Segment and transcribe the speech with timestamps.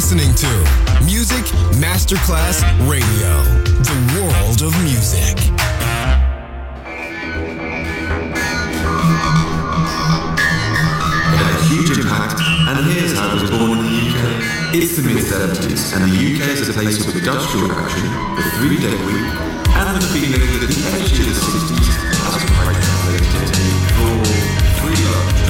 [0.00, 0.48] listening to
[1.04, 1.44] Music
[1.76, 3.44] Masterclass Radio,
[3.84, 5.36] the world of music.
[11.36, 14.24] A huge impact, and here's how it was born in the UK.
[14.72, 19.28] It's the mid-70s, and the UK is a place of industrial action, the three-day week,
[19.68, 21.92] and the feeling that the energy of the 60s
[22.24, 24.24] hasn't quite translated into full
[24.80, 25.49] freedom.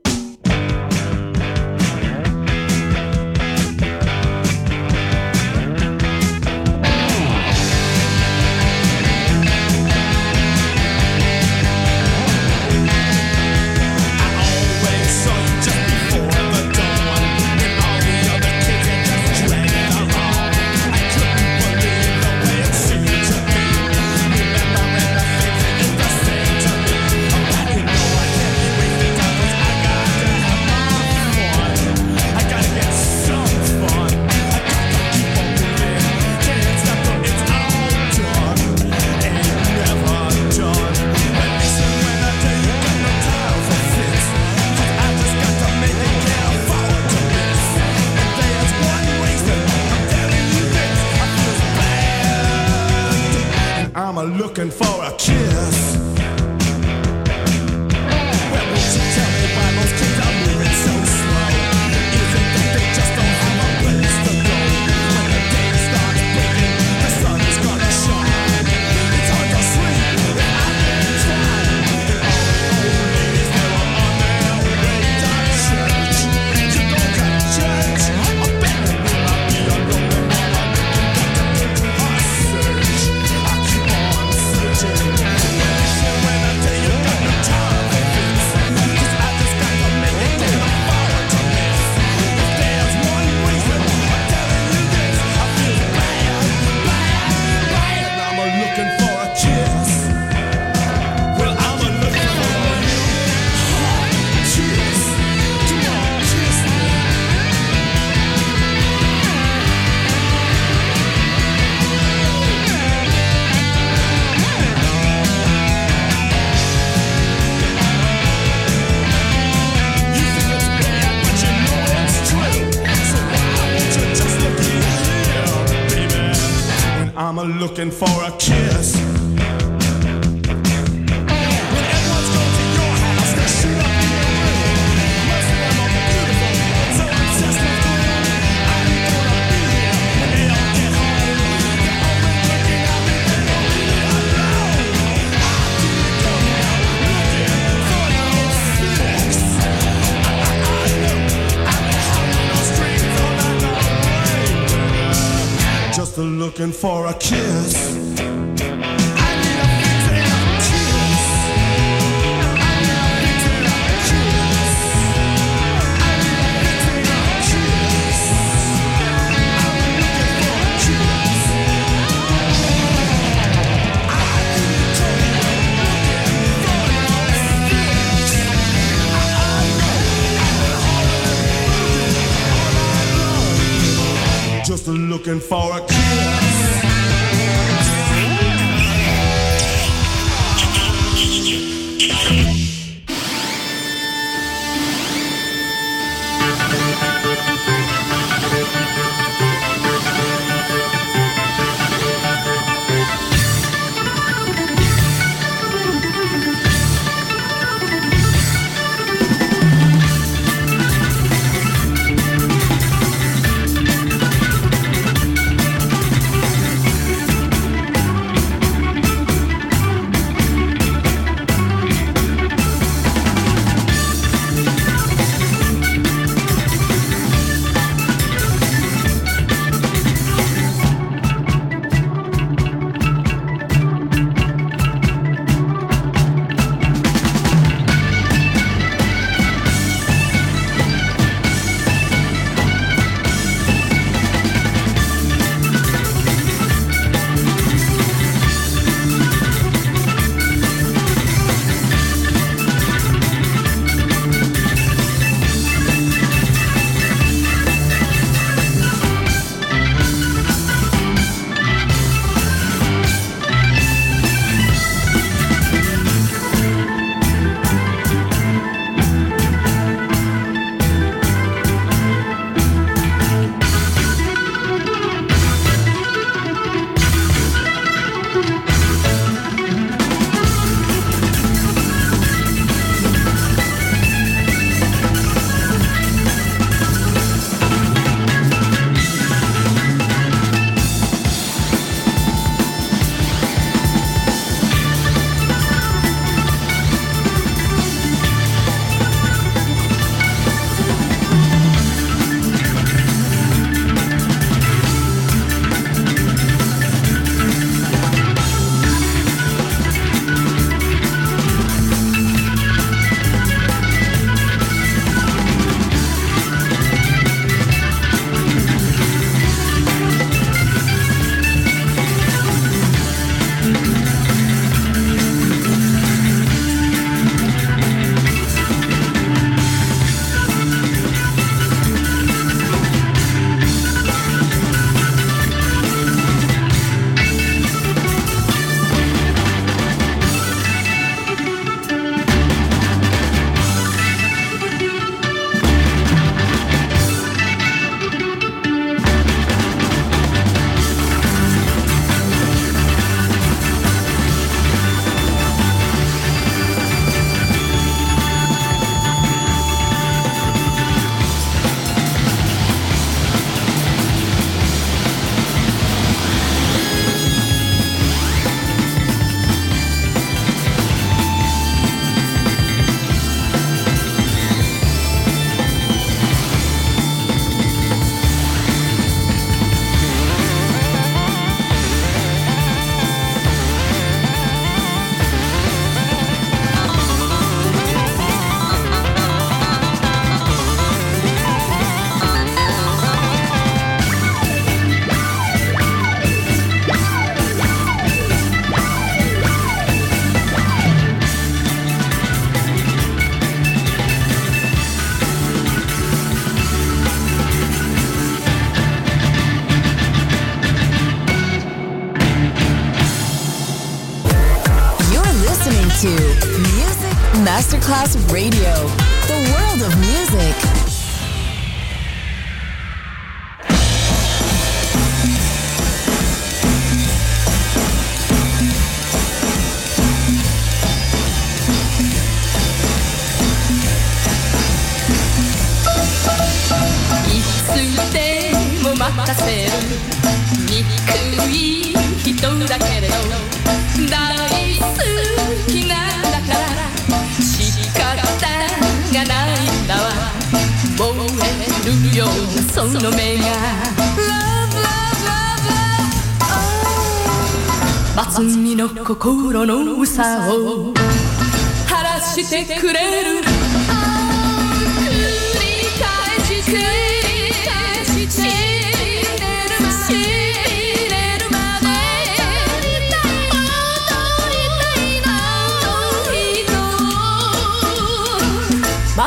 [156.23, 159.00] looking for a kiss.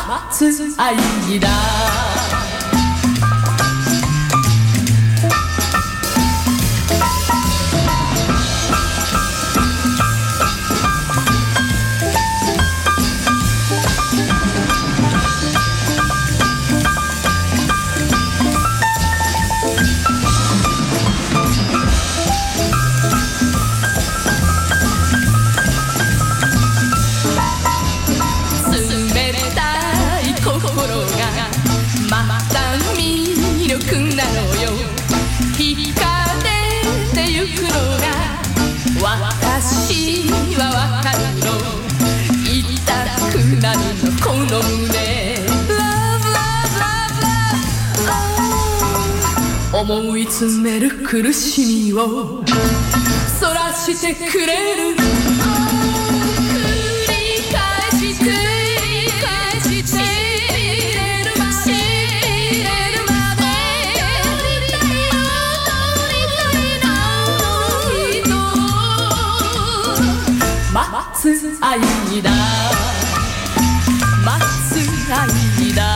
[0.02, 1.48] 마순아입니다.
[50.24, 52.42] 見つめる苦しみを。
[53.38, 54.96] そらしてくれる。
[54.96, 55.02] 繰
[57.10, 58.32] り返して繰り
[59.20, 60.00] 返して
[70.90, 71.24] 待つ
[71.60, 71.76] 間
[74.24, 74.72] 待つ
[75.74, 75.93] 間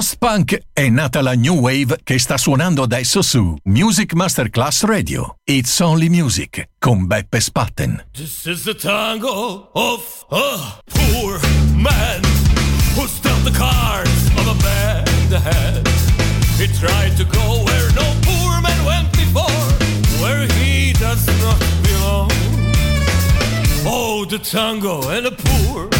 [0.00, 5.34] post-punk è nata la new wave che sta suonando adesso su Music Masterclass Radio.
[5.44, 8.06] It's Only Music con Beppe Spatten.
[8.10, 11.38] This is the tango of a poor
[11.74, 12.22] man
[12.94, 15.86] who's dealt the cards of a bad hand.
[16.56, 19.68] He tried to go where no poor man went before,
[20.22, 22.30] where he does not belong.
[23.84, 25.90] Oh, the tango and the poor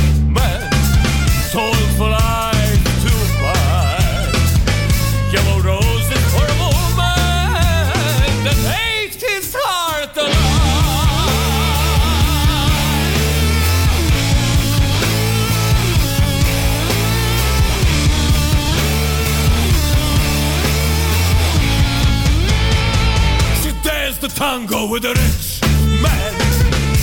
[24.41, 25.61] tango with a rich
[26.01, 26.33] man.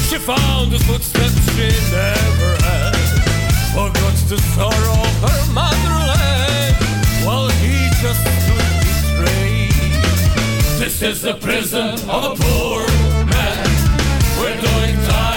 [0.09, 2.95] She found the footsteps she never had.
[3.75, 6.75] Forgot the sorrow of her motherland,
[7.23, 10.01] while he just stood betrayed.
[10.81, 12.87] This is the prison of a poor
[13.33, 13.67] man.
[14.39, 15.36] We're doing time.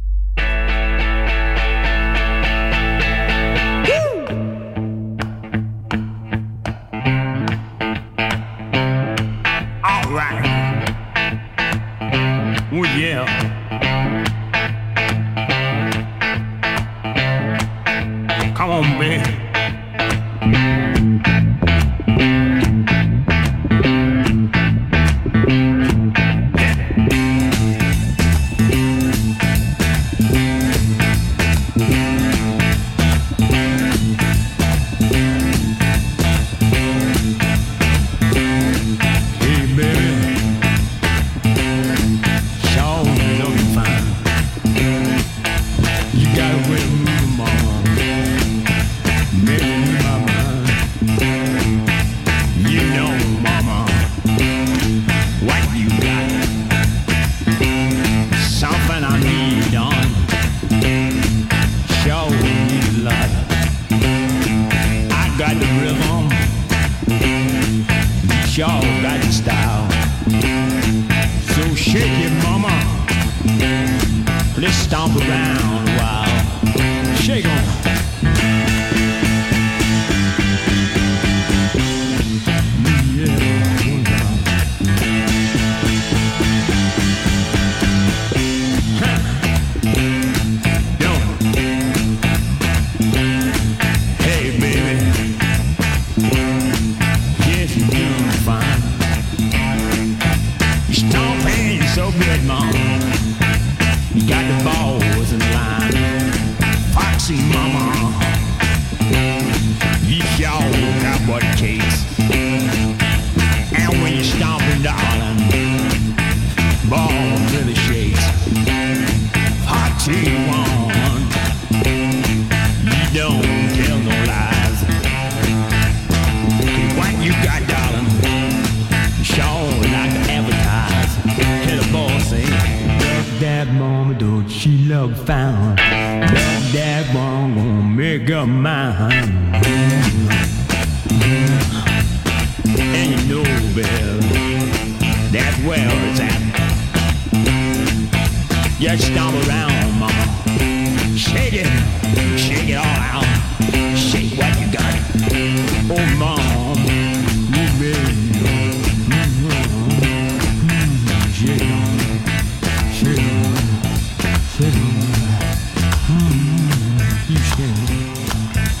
[167.29, 168.80] you stand.